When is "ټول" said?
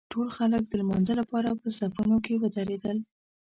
0.13-0.27